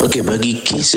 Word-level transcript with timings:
Okey, 0.00 0.24
bagi 0.24 0.64
kes 0.64 0.96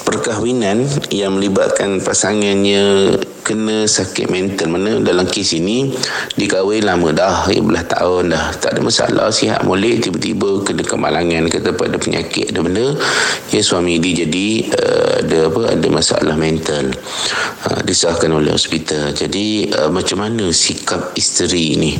perkahwinan 0.00 0.88
yang 1.12 1.36
melibatkan 1.36 2.00
pasangannya 2.00 3.12
kena 3.44 3.84
sakit 3.84 4.32
mental 4.32 4.72
mana 4.72 5.04
dalam 5.04 5.28
kes 5.28 5.52
ini 5.52 5.92
dikahwin 6.40 6.88
lama 6.88 7.12
dah 7.12 7.44
15 7.44 7.60
tahun 7.92 8.32
dah. 8.32 8.56
Tak 8.56 8.72
ada 8.72 8.80
masalah 8.80 9.28
sihat 9.28 9.68
molek 9.68 10.08
tiba-tiba 10.08 10.64
kena 10.64 10.80
kemalangan 10.88 11.44
kata 11.52 11.76
pada 11.76 12.00
penyakit 12.00 12.56
ada 12.56 12.64
benda. 12.64 12.96
Ya 13.52 13.60
suami 13.60 14.00
dia 14.00 14.24
jadi 14.24 14.64
uh, 14.72 15.12
ada 15.20 15.38
apa 15.52 15.62
ada 15.76 15.88
masalah 15.92 16.34
mental. 16.40 16.96
Uh, 17.68 17.80
disahkan 17.84 18.32
oleh 18.32 18.48
hospital. 18.48 19.12
Jadi 19.12 19.68
uh, 19.76 19.92
macam 19.92 20.24
mana 20.24 20.48
sikap 20.56 21.12
isteri 21.20 21.76
ini 21.76 21.92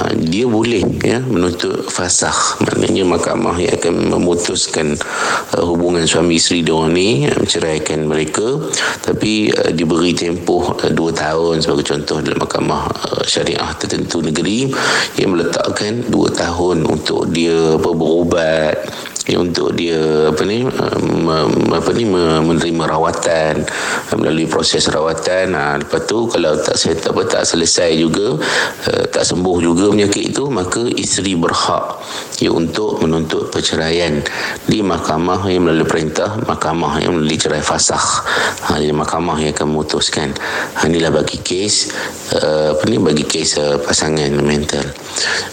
uh, 0.00 0.12
dia 0.18 0.44
boleh 0.48 0.82
ya 1.00 1.20
menuntut 1.20 1.88
fasakh. 1.88 2.60
Maknanya 2.64 3.04
mahkamah 3.06 3.56
yang 3.60 3.74
akan 3.76 3.94
memutuskan 4.12 4.96
uh, 5.56 5.64
hubungan 5.64 6.04
suami 6.08 6.36
isteri 6.36 6.64
dia 6.64 6.80
ni 6.88 7.28
uh, 7.28 7.36
menceraikan 7.38 8.08
mereka. 8.08 8.60
Tapi 9.04 9.52
uh, 9.52 9.70
diberi 9.70 10.16
tempoh 10.16 10.72
Eh, 10.82 10.90
dua 10.90 11.14
tahun 11.14 11.62
sebagai 11.62 11.94
contoh 11.94 12.18
dalam 12.18 12.42
mahkamah 12.42 12.90
uh, 12.90 13.24
syariah 13.26 13.70
tertentu 13.78 14.18
negeri. 14.18 14.70
Yang 15.14 15.30
meletakkan 15.30 15.92
dua 16.10 16.28
tahun 16.32 16.86
untuk 16.86 17.30
dia 17.30 17.78
berubat 17.78 18.78
untuk 19.38 19.78
dia 19.78 20.28
apa 20.34 20.42
ni 20.42 20.66
um, 20.66 21.30
apa 21.70 21.90
ni 21.94 22.04
menerima 22.10 22.84
rawatan 22.90 23.62
melalui 24.18 24.50
proses 24.50 24.90
rawatan 24.90 25.54
ha, 25.54 25.78
lepas 25.78 26.02
tu 26.10 26.26
kalau 26.26 26.58
tak 26.58 26.74
apa 27.06 27.22
tak 27.30 27.42
selesai 27.46 27.96
juga 27.96 28.34
uh, 28.90 29.04
tak 29.08 29.22
sembuh 29.22 29.62
juga 29.62 29.94
penyakit 29.94 30.34
itu 30.34 30.50
maka 30.50 30.82
isteri 30.98 31.38
berhak 31.38 32.02
ya 32.42 32.50
untuk 32.50 32.98
menuntut 32.98 33.54
perceraian 33.54 34.18
di 34.66 34.82
mahkamah 34.82 35.46
yang 35.46 35.70
melalui 35.70 35.86
perintah 35.86 36.34
mahkamah 36.42 36.98
yang 36.98 37.14
melalui 37.14 37.38
cerai 37.38 37.62
fasakh. 37.62 38.26
Ha, 38.68 38.78
di 38.78 38.90
mahkamah 38.90 39.38
yang 39.38 39.54
akan 39.54 39.66
memutuskan. 39.70 40.34
Ha, 40.78 40.86
inilah 40.86 41.14
bagi 41.14 41.38
kes 41.40 41.92
uh, 42.38 42.74
apa 42.74 42.84
ni 42.90 42.98
bagi 42.98 43.24
kes 43.26 43.58
uh, 43.58 43.76
pasangan 43.82 44.30
mental. 44.42 44.84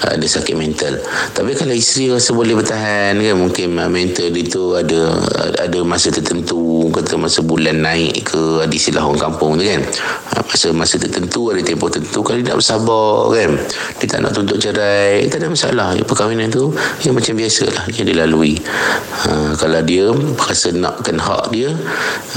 Ada 0.06 0.26
sakit 0.40 0.56
mental. 0.58 0.98
Tapi 1.36 1.54
kalau 1.54 1.76
isteri 1.76 2.10
rasa 2.14 2.32
boleh 2.34 2.58
bertahan 2.58 3.20
kan 3.20 3.36
mungkin 3.50 3.74
mental 3.74 4.30
itu 4.38 4.78
ada 4.78 5.10
ada 5.58 5.80
masa 5.82 6.14
tertentu 6.14 6.86
kata 6.94 7.18
masa 7.18 7.42
bulan 7.42 7.82
naik 7.82 8.30
ke 8.30 8.62
ada 8.62 8.70
istilah 8.70 9.02
orang 9.02 9.18
kampung 9.18 9.58
tu 9.58 9.66
kan. 9.66 9.82
Ha, 10.30 10.46
masa 10.46 10.70
masa 10.70 11.02
tertentu 11.02 11.50
ada 11.50 11.66
tempoh 11.66 11.90
tertentu 11.90 12.22
kalau 12.22 12.38
dia 12.38 12.54
tak 12.54 12.62
bersabar 12.62 13.34
kan 13.34 13.52
dia 13.98 14.06
tak 14.06 14.20
nak 14.22 14.32
tuntut 14.38 14.62
cerai 14.62 15.26
tak 15.34 15.42
ada 15.42 15.50
masalah. 15.50 15.90
Ya, 15.98 16.06
perkahwinan 16.06 16.54
tu 16.54 16.70
yang 17.02 17.18
macam 17.18 17.34
biasa 17.34 17.66
lah 17.74 17.84
dia 17.90 18.06
lalui. 18.14 18.54
Ha, 19.26 19.58
kalau 19.58 19.82
dia 19.82 20.14
rasa 20.38 20.70
nakkan 20.70 21.18
hak 21.18 21.50
dia 21.50 21.74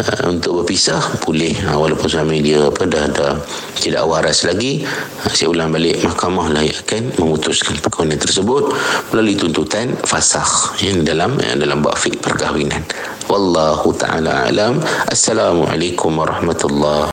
ha, 0.01 0.33
untuk 0.33 0.65
berpisah 0.65 1.21
boleh. 1.29 1.53
Ha, 1.69 1.77
walaupun 1.77 2.09
suami 2.09 2.41
dia 2.41 2.73
apa 2.73 2.89
dah 2.89 3.05
dah 3.13 3.37
tidak 3.77 4.09
waras 4.09 4.49
lagi 4.49 4.81
ha, 4.89 5.29
saya 5.29 5.53
ulang 5.53 5.69
balik 5.69 6.01
mahkamah 6.01 6.49
lah 6.57 6.65
yang 6.65 6.79
akan 6.89 7.13
memutuskan 7.21 7.77
perkahwinan 7.85 8.17
tersebut 8.17 8.73
melalui 9.13 9.37
tuntutan 9.37 9.93
fasakh 10.09 10.73
yang 11.03 11.19
dalam 11.19 11.35
dalam 11.59 11.83
bab 11.83 11.99
fiqh 11.99 12.23
perkahwinan. 12.23 12.87
Wallahu 13.27 13.91
taala 13.99 14.47
alam. 14.47 14.79
Assalamualaikum 15.11 16.15
warahmatullahi 16.15 17.11